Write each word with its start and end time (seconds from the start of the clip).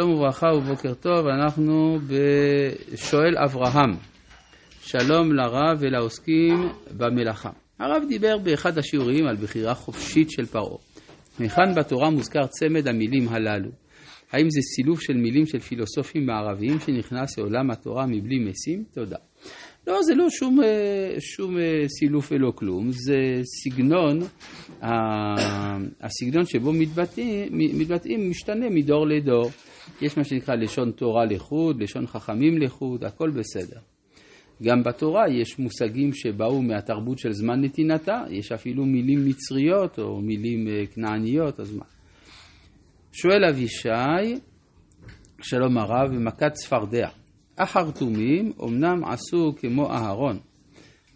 שלום 0.00 0.10
וברכה 0.10 0.46
ובוקר 0.46 0.94
טוב, 0.94 1.26
אנחנו 1.26 1.98
בשואל 2.06 3.34
אברהם. 3.44 3.96
שלום 4.80 5.32
לרב 5.32 5.76
ולעוסקים 5.80 6.68
במלאכה. 6.96 7.50
הרב 7.78 8.02
דיבר 8.08 8.38
באחד 8.38 8.78
השיעורים 8.78 9.26
על 9.26 9.36
בחירה 9.36 9.74
חופשית 9.74 10.30
של 10.30 10.46
פרעה. 10.46 10.78
היכן 11.38 11.74
בתורה 11.76 12.10
מוזכר 12.10 12.46
צמד 12.46 12.88
המילים 12.88 13.28
הללו? 13.28 13.70
האם 14.34 14.50
זה 14.50 14.60
סילוף 14.60 15.00
של 15.00 15.16
מילים 15.16 15.46
של 15.46 15.58
פילוסופים 15.58 16.26
מערביים 16.26 16.80
שנכנס 16.80 17.38
לעולם 17.38 17.70
התורה 17.70 18.06
מבלי 18.06 18.38
משים? 18.38 18.84
תודה. 18.94 19.16
לא, 19.86 20.02
זה 20.02 20.14
לא 20.14 20.30
שום, 20.30 20.58
שום 21.18 21.56
סילוף 21.98 22.32
ולא 22.32 22.52
כלום, 22.54 22.90
זה 22.90 23.16
סגנון, 23.62 24.18
הסגנון 26.00 26.44
שבו 26.46 26.72
מתבטאים, 26.72 27.48
מתבטאים 27.52 28.30
משתנה 28.30 28.70
מדור 28.70 29.06
לדור. 29.06 29.50
יש 30.02 30.18
מה 30.18 30.24
שנקרא 30.24 30.54
לשון 30.54 30.90
תורה 30.90 31.24
לחוד, 31.24 31.82
לשון 31.82 32.06
חכמים 32.06 32.62
לחוד, 32.62 33.04
הכל 33.04 33.30
בסדר. 33.30 33.80
גם 34.62 34.82
בתורה 34.82 35.24
יש 35.28 35.58
מושגים 35.58 36.12
שבאו 36.12 36.62
מהתרבות 36.62 37.18
של 37.18 37.32
זמן 37.32 37.64
נתינתה, 37.64 38.22
יש 38.30 38.52
אפילו 38.52 38.84
מילים 38.84 39.26
מצריות 39.26 39.98
או 39.98 40.20
מילים 40.20 40.66
כנעניות, 40.94 41.60
אז 41.60 41.76
מה? 41.76 41.84
שואל 43.16 43.44
אבישי, 43.44 44.34
שלום 45.42 45.78
הרב, 45.78 46.14
במכת 46.14 46.52
צפרדע. 46.52 47.08
החרטומים 47.58 48.52
אמנם 48.64 49.04
עשו 49.04 49.52
כמו 49.56 49.90
אהרון, 49.90 50.38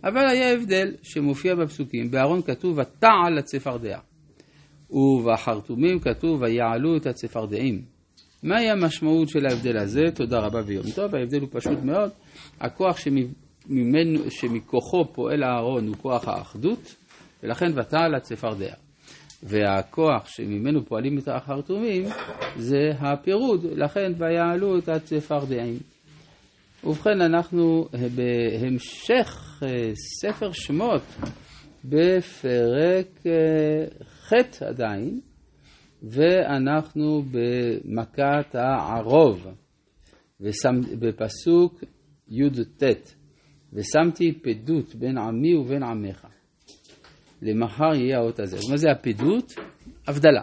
אבל 0.05 0.29
היה 0.29 0.52
הבדל 0.52 0.95
שמופיע 1.02 1.55
בפסוקים. 1.55 2.11
באהרון 2.11 2.43
כתוב 2.43 2.79
ותעל 2.79 3.38
הצפרדע, 3.38 3.98
ובחרטומים 4.91 5.98
כתוב 5.98 6.43
ויעלו 6.43 6.97
את 6.97 7.07
הצפרדעים. 7.07 7.83
מהי 8.43 8.71
המשמעות 8.71 9.29
של 9.29 9.46
ההבדל 9.46 9.79
הזה? 9.79 10.02
תודה 10.15 10.38
רבה 10.38 10.60
ויום 10.66 10.87
טוב. 10.95 11.15
ההבדל 11.15 11.41
הוא 11.41 11.49
פשוט 11.52 11.79
מאוד. 11.83 12.10
הכוח 12.60 12.96
שממנו, 12.96 14.30
שמכוחו 14.30 15.04
פועל 15.13 15.45
אהרון 15.45 15.88
הוא 15.88 15.96
כוח 15.96 16.29
האחדות, 16.29 16.96
ולכן 17.43 17.79
ותעל 17.79 18.15
הצפרדע. 18.15 18.74
והכוח 19.43 20.27
שממנו 20.27 20.85
פועלים 20.87 21.19
את 21.19 21.29
החרטומים 21.29 22.03
זה 22.57 22.91
הפירוד, 22.99 23.65
לכן 23.65 24.13
ויעלו 24.19 24.79
את 24.79 24.89
הצפרדעים. 24.89 25.77
ובכן, 26.85 27.21
אנחנו 27.21 27.89
בהמשך 28.16 29.63
ספר 30.21 30.53
שמות 30.53 31.03
בפרק 31.85 33.23
ח' 34.05 34.63
עדיין, 34.63 35.21
ואנחנו 36.03 37.23
במכת 37.31 38.55
הערוב, 38.55 39.47
בפסוק 41.01 41.85
י"ט, 42.29 42.83
ושמתי 43.73 44.33
פדות 44.43 44.95
בין 44.95 45.19
עמי 45.19 45.55
ובין 45.55 45.83
עמך. 45.83 46.27
למחר 47.43 47.95
יהיה 47.95 48.19
האות 48.19 48.41
הזה. 48.41 48.57
מה 48.71 48.77
זה 48.77 48.91
הפדות? 48.91 49.55
הבדלה. 50.07 50.43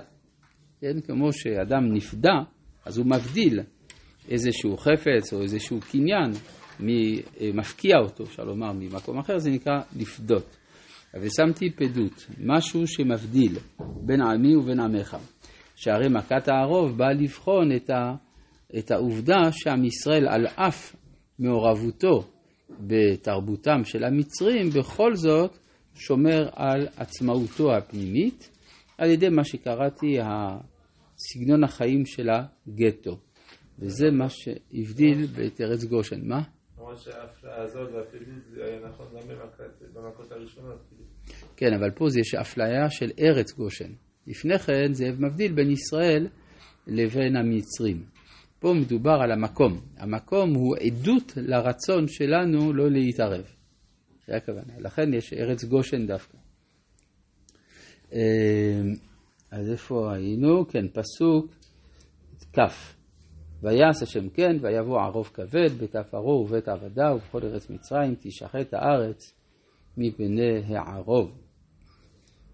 כן, 0.81 1.01
כמו 1.01 1.33
שאדם 1.33 1.93
נפדה, 1.93 2.39
אז 2.85 2.97
הוא 2.97 3.05
מבדיל 3.05 3.59
איזשהו 4.29 4.77
חפץ 4.77 5.33
או 5.33 5.41
איזשהו 5.41 5.79
קניין, 5.91 6.31
מפקיע 7.53 7.95
אותו, 8.03 8.23
אפשר 8.23 8.43
לומר, 8.43 8.71
ממקום 8.71 9.19
אחר, 9.19 9.37
זה 9.37 9.49
נקרא 9.49 9.81
לפדות. 9.95 10.57
ושמתי 11.21 11.69
פדות, 11.69 12.25
משהו 12.43 12.87
שמבדיל 12.87 13.57
בין 14.05 14.21
עמי 14.21 14.55
ובין 14.55 14.79
עמך. 14.79 15.17
שהרי 15.75 16.07
מכת 16.09 16.47
הערוב 16.47 16.97
באה 16.97 17.13
לבחון 17.13 17.75
את, 17.75 17.89
ה, 17.89 18.15
את 18.77 18.91
העובדה 18.91 19.51
שעם 19.51 19.85
ישראל, 19.85 20.27
על 20.27 20.47
אף 20.47 20.95
מעורבותו 21.39 22.23
בתרבותם 22.79 23.83
של 23.83 24.03
המצרים, 24.03 24.69
בכל 24.69 25.15
זאת 25.15 25.57
שומר 25.95 26.49
על 26.53 26.87
עצמאותו 26.97 27.75
הפנימית, 27.75 28.49
על 28.97 29.09
ידי 29.09 29.29
מה 29.29 29.43
שקראתי 29.43 30.17
סגנון 31.17 31.63
החיים 31.63 32.05
של 32.05 32.29
הגטו. 32.29 33.17
וזה 33.79 34.11
מה 34.11 34.29
שהבדיל 34.29 35.25
את 35.47 35.61
ארץ 35.61 35.83
גושן. 35.83 36.27
מה? 36.27 36.41
נכון. 36.75 36.95
כן, 41.57 41.73
אבל 41.79 41.91
פה 41.91 42.05
יש 42.19 42.35
אפליה 42.35 42.89
של 42.89 43.11
ארץ 43.19 43.51
גושן. 43.51 43.91
לפני 44.27 44.59
כן 44.59 44.93
זה 44.93 45.05
מבדיל 45.19 45.53
בין 45.53 45.71
ישראל 45.71 46.27
לבין 46.87 47.35
המצרים. 47.35 48.03
פה 48.59 48.73
מדובר 48.73 49.17
על 49.23 49.31
המקום. 49.31 49.81
המקום 49.97 50.53
הוא 50.53 50.75
עדות 50.77 51.33
לרצון 51.37 52.07
שלנו 52.07 52.73
לא 52.73 52.91
להתערב. 52.91 53.45
זה 54.27 54.35
הכוונה. 54.35 54.73
לכן 54.79 55.13
יש 55.13 55.33
ארץ 55.33 55.63
גושן 55.63 56.07
דווקא. 56.07 56.37
אז 59.51 59.69
איפה 59.71 60.13
היינו? 60.13 60.67
כן, 60.67 60.85
פסוק 60.87 61.51
כ' 62.53 62.59
ויעש 63.61 64.01
השם 64.01 64.29
כן, 64.29 64.57
ויבוא 64.61 65.01
ערוב 65.01 65.31
כבד, 65.33 65.69
בית 65.79 65.95
עפרו 65.95 66.45
ובית 66.47 66.67
עבדה 66.67 67.15
ובכל 67.15 67.43
ארץ 67.43 67.69
מצרים, 67.69 68.15
תשחט 68.19 68.73
הארץ 68.73 69.33
מפני 69.97 70.75
הערוב. 70.75 71.31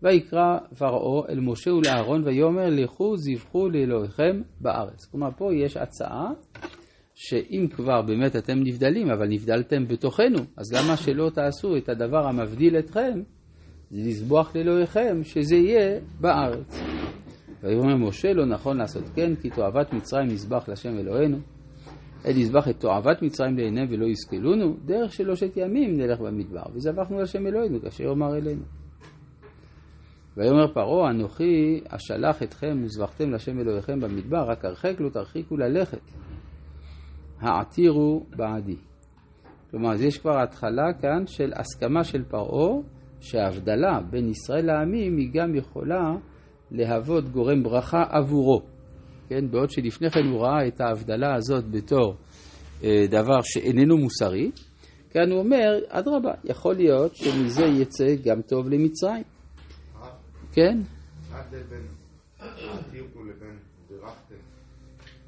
ויקרא 0.03 0.57
פרעה 0.77 1.29
אל 1.29 1.39
משה 1.39 1.71
ולאהרון 1.73 2.23
ויאמר 2.27 2.69
לכו 2.69 3.17
זבחו 3.17 3.69
לאלוהיכם 3.69 4.41
בארץ. 4.61 5.05
כלומר 5.05 5.29
פה 5.37 5.53
יש 5.53 5.77
הצעה 5.77 6.29
שאם 7.23 7.67
כבר 7.71 8.01
באמת 8.01 8.35
אתם 8.35 8.59
נבדלים, 8.63 9.09
אבל 9.09 9.27
נבדלתם 9.27 9.87
בתוכנו, 9.87 10.39
אז 10.57 10.73
למה 10.73 10.97
שלא 10.97 11.29
תעשו 11.29 11.77
את 11.77 11.89
הדבר 11.89 12.27
המבדיל 12.27 12.79
אתכם, 12.79 13.21
זה 13.91 14.09
לזבוח 14.09 14.55
לאלוהיכם, 14.55 15.23
שזה 15.23 15.55
יהיה 15.55 15.99
בארץ. 16.19 16.81
ויאמר 17.63 17.95
משה 17.95 18.33
לא 18.33 18.45
נכון 18.45 18.77
לעשות 18.77 19.03
כן, 19.15 19.35
כי 19.35 19.49
תועבת 19.49 19.93
מצרים 19.93 20.27
נזבח 20.27 20.69
לשם 20.69 20.97
אלוהינו. 20.97 21.37
אל 22.25 22.37
יזבח 22.37 22.67
את 22.69 22.79
תועבת 22.79 23.21
מצרים 23.21 23.57
לעיניהם 23.57 23.87
ולא 23.89 24.05
יסכלונו, 24.05 24.77
דרך 24.85 25.13
שלושת 25.13 25.57
ימים 25.57 25.97
נלך 25.97 26.19
במדבר, 26.19 26.63
וזבחנו 26.73 27.21
לשם 27.21 27.47
אלוהינו 27.47 27.81
כאשר 27.81 28.03
יאמר 28.03 28.37
אלינו. 28.37 28.63
ויאמר 30.37 30.73
פרעה, 30.73 31.11
אנוכי 31.11 31.81
אשלח 31.87 32.43
אתכם 32.43 32.81
וזבחתם 32.83 33.31
לשם 33.31 33.59
אלוהיכם 33.59 33.99
במדבר, 33.99 34.43
רק 34.47 34.65
הרחק 34.65 34.93
לא 34.99 35.09
תרחיקו 35.09 35.57
ללכת. 35.57 36.01
העתירו 37.41 38.25
בעדי. 38.35 38.75
כלומר, 39.71 39.93
אז 39.93 40.01
יש 40.01 40.17
כבר 40.17 40.41
התחלה 40.43 40.93
כאן 41.01 41.27
של 41.27 41.51
הסכמה 41.55 42.03
של 42.03 42.23
פרעה, 42.23 42.81
שההבדלה 43.19 43.99
בין 44.09 44.29
ישראל 44.29 44.65
לעמים 44.65 45.17
היא 45.17 45.29
גם 45.33 45.55
יכולה 45.55 46.15
להוות 46.71 47.29
גורם 47.29 47.63
ברכה 47.63 48.03
עבורו. 48.09 48.61
כן? 49.29 49.51
בעוד 49.51 49.69
שלפני 49.69 50.09
כן 50.11 50.25
הוא 50.31 50.41
ראה 50.41 50.67
את 50.67 50.81
ההבדלה 50.81 51.35
הזאת 51.35 51.71
בתור 51.71 52.15
אה, 52.83 53.05
דבר 53.09 53.41
שאיננו 53.41 53.97
מוסרי, 53.97 54.51
כאן 55.09 55.31
הוא 55.31 55.39
אומר, 55.39 55.79
אדרבה, 55.89 56.31
יכול 56.43 56.75
להיות 56.75 57.15
שמזה 57.15 57.63
יצא 57.63 58.15
גם 58.23 58.41
טוב 58.41 58.69
למצרים. 58.69 59.23
כן? 60.53 60.77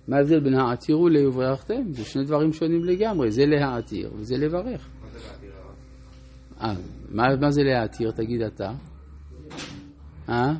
מה 0.08 0.18
ההבדל 0.18 0.40
בין 0.40 0.53
העתירו 0.53 1.09
לברכתם? 1.09 1.91
זה 1.91 2.06
שני 2.06 2.24
דברים 2.24 2.53
שונים 2.53 2.84
לגמרי, 2.84 3.31
זה 3.31 3.46
להעתיר 3.46 4.12
וזה 4.16 4.38
לברך. 4.38 4.90
אה, 6.62 6.74
מה 7.12 7.52
זה 7.52 7.64
להעתיר? 7.64 8.12
תגיד 8.12 8.41
אתה. 8.41 8.72
אה? 10.30 10.53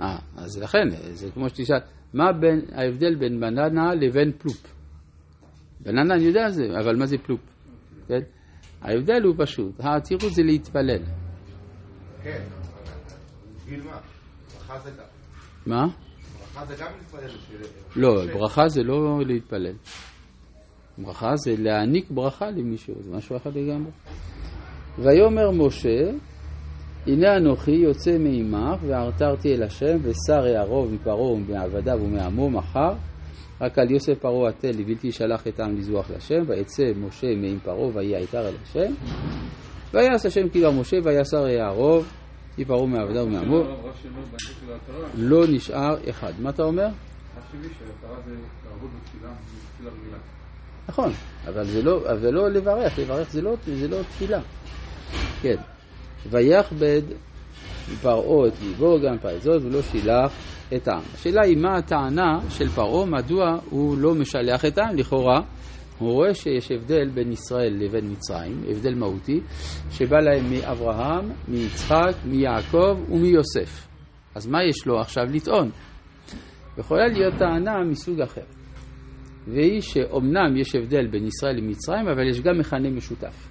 אה, 0.00 0.18
אז 0.36 0.58
לכן, 0.58 0.88
זה 1.12 1.30
כמו 1.30 1.48
שתשאל, 1.48 1.78
מה 2.14 2.32
בין, 2.32 2.60
ההבדל 2.72 3.14
בין 3.14 3.40
בננה 3.40 3.94
לבין 3.94 4.32
פלופ? 4.38 4.74
בננה 5.80 6.14
אני 6.14 6.22
יודע 6.22 6.48
זה, 6.48 6.64
אבל 6.80 6.96
מה 6.96 7.06
זה 7.06 7.18
פלופ? 7.18 7.40
כן? 8.08 8.20
ההבדל 8.82 9.22
הוא 9.22 9.34
פשוט, 9.38 9.80
העתירות 9.80 10.32
זה 10.32 10.42
להתפלל. 10.42 11.02
כן, 12.22 12.42
בשביל 13.56 13.82
מה? 13.82 14.00
זה. 14.84 14.90
מה? 15.66 15.86
ברכה 16.54 16.66
זה 16.66 16.74
גם 16.76 16.86
להתפלל. 16.98 17.30
לא, 17.96 18.26
ברכה 18.32 18.68
זה 18.68 18.82
לא 18.82 19.20
להתפלל. 19.26 19.74
ברכה 20.98 21.36
זה 21.36 21.54
להעניק 21.58 22.10
ברכה 22.10 22.50
למישהו, 22.50 22.94
זה 23.00 23.16
משהו 23.16 23.36
אחר 23.36 23.50
לגמרי. 23.50 23.90
ויאמר 24.98 25.50
משה, 25.50 26.10
הנה 27.06 27.36
אנוכי 27.36 27.70
יוצא 27.70 28.18
מעמך 28.18 28.82
וערתרתי 28.86 29.54
אל 29.54 29.62
השם 29.62 29.96
ושר 30.02 30.46
יערוב 30.46 30.92
מפרעה 30.92 31.32
ומעבדיו 31.32 31.98
ומעמו 32.02 32.50
מחר 32.50 32.92
רק 33.60 33.78
על 33.78 33.90
יוסף 33.90 34.18
פרעה 34.18 34.48
התל 34.48 34.70
לבלתי 34.70 35.12
שלח 35.12 35.48
את 35.48 35.60
העם 35.60 35.76
לזוח 35.76 36.10
לשם 36.10 36.42
ויצא 36.46 36.84
משה 36.96 37.26
מעם 37.36 37.58
פרעה 37.58 37.96
ויהיה 37.96 38.18
עתר 38.18 38.48
אל 38.48 38.54
השם 38.62 38.92
ויעש 39.94 40.26
השם 40.26 40.48
כי 40.48 40.62
משה 40.80 40.96
ויסר 41.04 41.48
יערוב 41.48 42.21
מפרעה 42.58 42.86
מעבדיו 42.86 43.22
ומעמו 43.26 43.62
לא 45.14 45.44
נשאר 45.48 46.10
אחד. 46.10 46.32
מה 46.38 46.50
אתה 46.50 46.62
אומר? 46.62 46.86
נכון, 50.88 51.12
אבל 51.46 51.64
זה 51.64 51.82
לא, 51.82 52.12
אבל 52.12 52.30
לא 52.30 52.50
לברך, 52.50 52.98
לברך 52.98 53.30
זה 53.30 53.42
לא, 53.42 53.54
זה 53.66 53.88
לא 53.88 54.02
תפילה. 54.02 54.40
כן. 55.42 55.56
ויכבד 56.30 57.02
פרעה 58.02 58.48
את 58.48 58.52
ליבו 58.62 59.00
גם 59.00 59.18
פרעה 59.18 59.38
זאת 59.38 59.62
ולא 59.62 59.82
שילח 59.82 60.32
את 60.76 60.88
העם. 60.88 61.02
השאלה 61.14 61.40
היא 61.44 61.56
מה 61.56 61.76
הטענה 61.76 62.40
של 62.50 62.68
פרעה, 62.68 63.06
מדוע 63.06 63.58
הוא 63.70 63.98
לא 63.98 64.14
משלח 64.14 64.64
את 64.64 64.78
העם, 64.78 64.96
לכאורה 64.96 65.40
הוא 65.98 66.12
רואה 66.12 66.34
שיש 66.34 66.72
הבדל 66.72 67.10
בין 67.14 67.32
ישראל 67.32 67.74
לבין 67.78 68.10
מצרים, 68.10 68.62
הבדל 68.70 68.94
מהותי, 68.94 69.40
שבא 69.90 70.16
להם 70.16 70.50
מאברהם, 70.50 71.30
מיצחק, 71.48 72.14
מיעקב 72.24 72.96
ומיוסף. 73.10 73.88
אז 74.34 74.46
מה 74.46 74.64
יש 74.64 74.86
לו 74.86 75.00
עכשיו 75.00 75.24
לטעון? 75.24 75.70
יכולה 76.78 77.06
להיות 77.06 77.34
טענה 77.38 77.84
מסוג 77.90 78.20
אחר, 78.20 78.44
והיא 79.46 79.80
שאומנם 79.80 80.56
יש 80.56 80.74
הבדל 80.74 81.06
בין 81.06 81.26
ישראל 81.26 81.56
למצרים, 81.56 82.08
אבל 82.08 82.28
יש 82.28 82.40
גם 82.40 82.58
מכנה 82.58 82.90
משותף. 82.90 83.48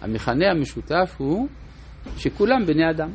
המכנה 0.00 0.50
המשותף 0.50 1.14
הוא 1.18 1.48
שכולם 2.16 2.64
בני 2.66 2.90
אדם. 2.90 3.10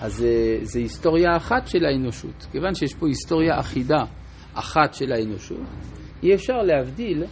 אז 0.00 0.14
זה, 0.14 0.58
זה 0.62 0.78
היסטוריה 0.78 1.36
אחת 1.36 1.66
של 1.66 1.84
האנושות. 1.84 2.46
כיוון 2.52 2.74
שיש 2.74 2.94
פה 2.94 3.06
היסטוריה 3.06 3.60
אחידה 3.60 4.04
אחת 4.54 4.94
של 4.94 5.12
האנושות, 5.12 5.66
אי 6.22 6.34
אפשר 6.34 6.62
להבדיל 6.62 7.24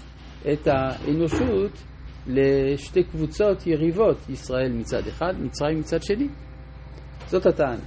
את 0.52 0.66
האנושות 0.66 1.82
לשתי 2.26 3.02
קבוצות 3.02 3.66
יריבות, 3.66 4.28
ישראל 4.28 4.72
מצד 4.72 5.06
אחד, 5.08 5.34
מצרים 5.40 5.78
מצד 5.78 6.02
שני. 6.02 6.28
זאת 7.26 7.46
הטענה. 7.46 7.84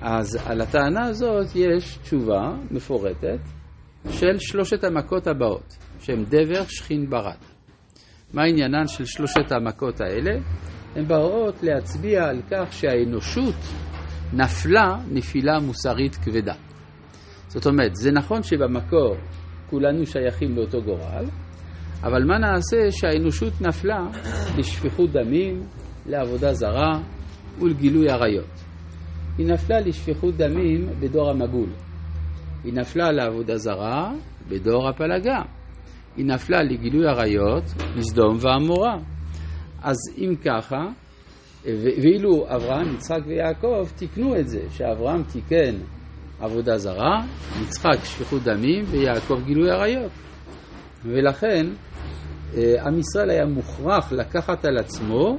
אז 0.00 0.38
על 0.46 0.60
הטענה 0.60 1.06
הזאת 1.06 1.46
יש 1.54 1.96
תשובה 1.96 2.56
מפורטת 2.70 3.38
של 4.10 4.38
שלושת 4.38 4.84
המכות 4.84 5.26
הבאות, 5.26 5.76
שהן 6.00 6.24
דבר, 6.24 6.64
שכין, 6.68 7.10
ברד. 7.10 7.36
מה 8.34 8.42
עניינן 8.44 8.86
של 8.86 9.04
שלושת 9.04 9.52
המכות 9.52 10.00
האלה? 10.00 10.30
הן 10.94 11.08
באות 11.08 11.62
להצביע 11.62 12.24
על 12.24 12.42
כך 12.50 12.72
שהאנושות 12.72 13.54
נפלה 14.32 14.96
נפילה 15.10 15.60
מוסרית 15.60 16.14
כבדה. 16.14 16.54
זאת 17.48 17.66
אומרת, 17.66 17.94
זה 17.94 18.10
נכון 18.12 18.42
שבמקור 18.42 19.16
כולנו 19.74 20.06
שייכים 20.06 20.56
לאותו 20.56 20.82
גורל, 20.82 21.24
אבל 22.02 22.24
מה 22.24 22.38
נעשה 22.38 22.90
שהאנושות 22.90 23.60
נפלה 23.60 24.06
לשפיכות 24.58 25.10
דמים, 25.10 25.62
לעבודה 26.06 26.52
זרה 26.52 26.92
ולגילוי 27.60 28.10
עריות. 28.10 28.64
היא 29.38 29.46
נפלה 29.46 29.80
לשפיכות 29.80 30.36
דמים 30.36 30.86
בדור 31.00 31.30
המבול. 31.30 31.68
היא 32.64 32.72
נפלה 32.72 33.12
לעבודה 33.12 33.56
זרה 33.56 34.12
בדור 34.48 34.88
הפלגה. 34.88 35.42
היא 36.16 36.26
נפלה 36.26 36.62
לגילוי 36.62 37.06
עריות 37.06 37.64
בסדום 37.96 38.36
ועמורה. 38.40 38.96
אז 39.82 39.96
אם 40.18 40.34
ככה, 40.44 40.86
ואילו 41.64 42.46
אברהם, 42.56 42.94
יצחק 42.94 43.20
ויעקב 43.26 43.88
תיקנו 43.96 44.36
את 44.36 44.48
זה, 44.48 44.60
שאברהם 44.70 45.22
תיקן 45.22 45.74
עבודה 46.40 46.78
זרה, 46.78 47.24
יצחק 47.62 48.04
שפיכות 48.04 48.42
דמים 48.42 48.84
ויעקב 48.90 49.44
גילוי 49.44 49.70
עריות. 49.70 50.12
ולכן 51.04 51.66
אה, 52.56 52.86
עם 52.86 52.98
ישראל 52.98 53.30
היה 53.30 53.46
מוכרח 53.46 54.12
לקחת 54.12 54.64
על 54.64 54.78
עצמו 54.78 55.38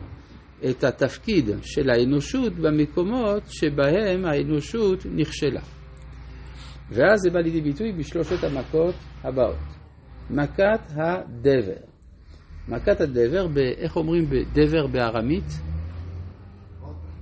את 0.69 0.83
התפקיד 0.83 1.49
של 1.61 1.89
האנושות 1.89 2.53
במקומות 2.53 3.43
שבהם 3.47 4.25
האנושות 4.25 5.05
נכשלה. 5.15 5.61
ואז 6.89 7.19
זה 7.19 7.29
בא 7.29 7.39
לידי 7.39 7.61
ביטוי 7.61 7.91
בשלושת 7.91 8.43
המכות 8.43 8.95
הבאות. 9.23 9.57
מכת 10.29 10.81
הדבר. 10.95 11.81
מכת 12.67 13.01
הדבר, 13.01 13.47
ב, 13.47 13.57
איך 13.57 13.95
אומרים 13.95 14.25
דבר 14.53 14.87
בארמית? 14.87 15.59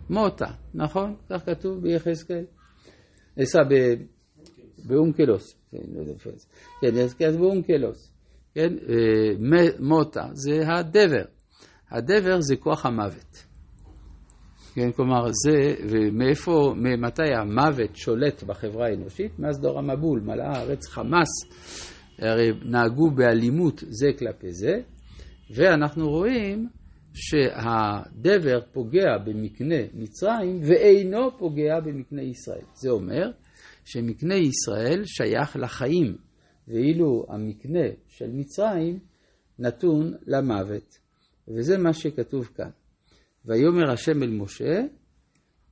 מוטה, 0.09 0.51
נכון? 0.73 1.15
כך 1.29 1.45
כתוב 1.45 1.81
ביחזקאל. 1.81 2.43
נעשה 3.37 3.59
באונקלוס, 4.85 5.55
כן, 5.71 5.77
לא 5.95 6.03
זה. 6.03 6.47
כן, 6.81 7.27
אז 7.27 7.37
באונקלוס. 7.37 8.13
כן, 8.55 8.73
אה, 8.89 9.69
מוטה 9.79 10.27
זה 10.33 10.61
הדבר. 10.67 11.25
הדבר 11.91 12.41
זה 12.41 12.55
כוח 12.55 12.85
המוות. 12.85 13.43
כן, 14.75 14.91
כלומר, 14.91 15.27
זה, 15.31 15.75
ומאיפה, 15.89 16.73
ממתי 16.77 17.33
המוות 17.41 17.95
שולט 17.95 18.43
בחברה 18.43 18.87
האנושית? 18.87 19.39
מאז 19.39 19.59
דור 19.59 19.79
המבול, 19.79 20.19
מלאה 20.19 20.57
הארץ 20.57 20.87
חמאס, 20.87 21.29
הרי 22.19 22.51
נהגו 22.65 23.11
באלימות 23.11 23.83
זה 23.87 24.07
כלפי 24.19 24.51
זה, 24.51 24.81
ואנחנו 25.55 26.09
רואים 26.09 26.67
שהדבר 27.13 28.59
פוגע 28.71 29.17
במקנה 29.25 29.81
מצרים 29.93 30.59
ואינו 30.61 31.37
פוגע 31.37 31.79
במקנה 31.79 32.21
ישראל. 32.21 32.65
זה 32.73 32.89
אומר 32.89 33.31
שמקנה 33.85 34.35
ישראל 34.35 35.01
שייך 35.05 35.55
לחיים, 35.55 36.17
ואילו 36.67 37.25
המקנה 37.29 37.87
של 38.07 38.31
מצרים 38.31 38.99
נתון 39.59 40.13
למוות. 40.27 40.99
וזה 41.47 41.77
מה 41.77 41.93
שכתוב 41.93 42.45
כאן. 42.45 42.69
ויאמר 43.45 43.91
השם 43.91 44.23
אל 44.23 44.29
משה, 44.29 44.81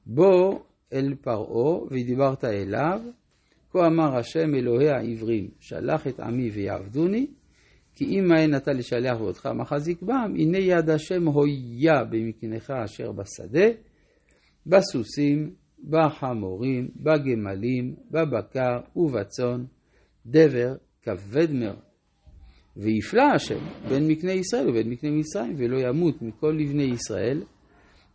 בוא 0.06 0.60
אל 0.94 1.16
פרעה 1.22 1.84
ודיברת 1.92 2.44
אליו, 2.46 3.02
כה 3.72 3.88
אמר 3.88 4.18
השם 4.18 4.56
אלוהי 4.56 4.90
העברים, 4.90 5.50
שלח 5.60 6.08
את 6.08 6.20
עמי 6.20 6.50
ויעבדוני, 6.50 7.28
כי 8.02 8.20
אם 8.20 8.28
מהן 8.28 8.56
אתה 8.56 8.72
לשלח 8.72 9.22
ואותך 9.22 9.50
מחזיק 9.56 10.02
בם, 10.02 10.34
הנה 10.38 10.58
יד 10.58 10.90
השם 10.90 11.28
הויה 11.28 12.04
במקנך 12.10 12.74
אשר 12.86 13.12
בשדה, 13.12 13.68
בסוסים, 14.66 15.54
בחמורים, 15.90 16.90
בגמלים, 16.96 17.96
בבקר 18.12 18.80
ובצאן, 18.96 19.64
דבר 20.26 20.76
כבד 21.02 21.52
מאוד. 21.52 21.80
ויפלא 22.78 23.24
השם 23.36 23.60
בין 23.90 24.08
מקנה 24.08 24.32
ישראל 24.32 24.70
ובין 24.70 24.90
מקנה 24.90 25.12
מצרים, 25.12 25.56
ולא 25.58 25.78
ימות 25.78 26.22
מכל 26.22 26.58
לבני 26.60 26.84
ישראל 26.84 27.44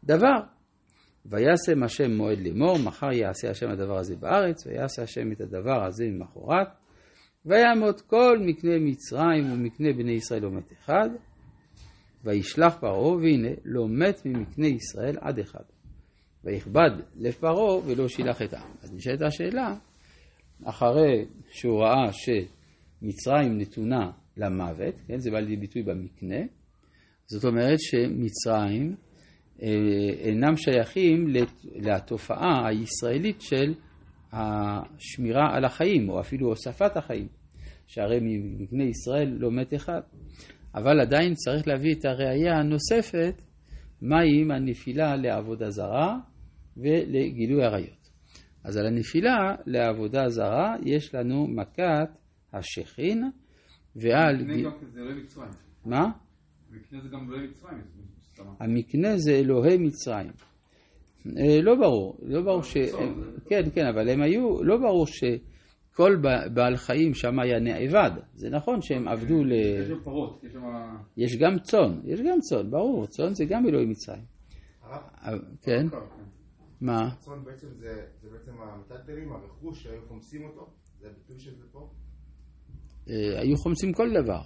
דבר. 0.05 0.41
וישם 1.27 1.83
השם 1.83 2.11
מועד 2.11 2.39
לאמור, 2.39 2.79
מחר 2.87 3.13
יעשה 3.13 3.51
השם 3.51 3.71
הדבר 3.71 3.99
הזה 3.99 4.17
בארץ, 4.17 4.67
ויעשה 4.67 5.03
השם 5.03 5.33
את 5.33 5.41
הדבר 5.41 5.85
הזה 5.85 6.05
ממחרת, 6.05 6.69
ויעמוד 7.47 8.01
כל 8.01 8.39
מקנה 8.41 8.79
מצרים 8.81 9.53
ומקנה 9.53 9.93
בני 9.93 10.13
ישראל 10.13 10.43
לא 10.43 10.51
מת 10.51 10.73
אחד, 10.73 11.09
וישלח 12.25 12.77
פרעה, 12.81 13.17
והנה 13.17 13.49
לא 13.65 13.89
מת 13.89 14.27
ממקנה 14.27 14.67
ישראל 14.67 15.17
עד 15.21 15.39
אחד. 15.39 15.65
ויכבד 16.45 16.91
לב 17.17 17.33
פרעה 17.33 17.77
ולא 17.87 18.09
שילח 18.09 18.43
את 18.43 18.55
העם. 18.55 18.71
אז 18.83 18.95
נשאלת 18.95 19.23
השאלה, 19.23 19.75
אחרי 20.65 21.25
שהוא 21.51 21.81
ראה 21.81 22.13
שמצרים 22.13 23.59
נתונה 23.59 24.11
למוות, 24.37 24.95
כן, 25.07 25.19
זה 25.19 25.31
בא 25.31 25.39
לידי 25.39 25.57
ביטוי 25.57 25.83
במקנה, 25.83 26.41
זאת 27.27 27.45
אומרת 27.45 27.79
שמצרים 27.81 28.97
אה, 29.63 29.69
אינם 30.19 30.57
שייכים 30.57 31.27
לתופעה 31.75 32.69
הישראלית 32.69 33.41
של 33.41 33.75
השמירה 34.37 35.57
על 35.57 35.65
החיים, 35.65 36.09
או 36.09 36.21
אפילו 36.21 36.49
הוספת 36.49 36.97
החיים, 36.97 37.29
שהרי 37.87 38.19
מבני 38.59 38.85
ישראל 38.85 39.29
לא 39.29 39.51
מת 39.51 39.75
אחד. 39.75 40.01
אבל 40.75 41.01
עדיין 41.01 41.35
צריך 41.35 41.69
להביא 41.69 41.95
את 41.95 42.05
הראייה 42.05 42.59
הנוספת, 42.59 43.43
מהי 44.03 44.41
עם 44.41 44.51
הנפילה 44.51 45.17
לעבודה 45.17 45.71
זרה 45.71 46.19
ולגילוי 46.77 47.65
עריות. 47.65 48.11
אז 48.65 48.77
על 48.77 48.87
הנפילה 48.87 49.55
לעבודה 49.67 50.29
זרה 50.29 50.77
יש 50.85 51.15
לנו 51.15 51.47
מכת 51.47 52.09
השכין, 52.53 53.31
ועל... 53.97 54.37
לא 54.37 54.47
מה? 55.85 56.11
המקנה 56.73 57.01
זה 57.01 57.09
גם 57.09 57.29
אלוהי 57.29 57.47
מצרים. 57.47 57.81
המקנה 58.61 59.17
זה 59.17 59.33
אלוהי 59.33 59.79
מצרים. 59.79 60.33
אה, 61.39 61.63
לא 61.63 61.75
ברור, 61.75 62.19
לא 62.23 62.43
ברור 62.43 62.63
ש... 62.63 62.77
כן, 63.49 63.63
כן, 63.75 63.87
אבל 63.87 64.09
הם 64.09 64.23
היו, 64.23 64.63
לא 64.63 64.77
ברור 64.77 65.07
שכל 65.07 66.17
בעל 66.55 66.77
חיים 66.77 67.15
שם 67.15 67.39
היה 67.39 67.61
נאבד. 67.61 68.11
זה 68.35 68.51
נכון 68.51 68.83
שהם 68.83 69.09
עבדו 69.09 69.45
ל... 69.45 69.53
יש 69.53 69.89
גם 69.91 70.01
פרות, 70.05 70.45
יש 70.45 70.53
שם... 70.53 70.63
יש 71.17 71.37
גם 71.37 71.59
צאן, 71.59 72.01
יש 72.05 72.21
גם 72.21 72.41
צאן, 72.41 72.71
ברור, 72.71 73.07
צאן 73.07 73.35
זה 73.35 73.45
גם 73.45 73.67
אלוהי 73.67 73.87
מצרים. 73.87 74.25
כן? 75.63 75.87
מה? 76.81 77.11
צאן 77.19 77.45
בעצם 77.45 77.69
זה 77.75 78.29
בעצם 78.33 78.53
המטלטלים, 78.61 79.33
הרכוש 79.33 79.83
שהיו 79.83 80.01
חומסים 80.09 80.45
אותו? 80.45 80.71
זה 81.01 81.09
הביטוי 81.09 81.41
של 81.41 81.55
זה 81.57 81.65
פה? 81.73 81.91
אה, 83.09 83.41
היו 83.41 83.57
חומסים 83.57 83.93
כל 83.93 84.09
דבר, 84.23 84.41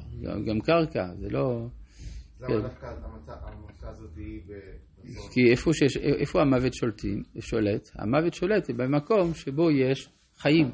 גם 0.47 0.61
קרקע, 0.61 1.15
זה 1.15 1.29
לא... 1.31 1.67
למה 2.41 2.49
כן. 2.49 2.63
דווקא 2.63 2.87
המכה 3.27 3.89
הזאת 3.89 4.17
היא. 4.17 4.43
כי 5.33 5.51
איפה, 5.51 5.71
שיש, 5.73 5.97
איפה 5.97 6.41
המוות 6.41 6.75
שולטים, 6.75 7.23
שולט? 7.41 7.91
המוות 7.95 8.35
שולט 8.35 8.71
במקום 8.71 9.35
שבו 9.35 9.71
יש 9.71 10.09
חיים. 10.37 10.71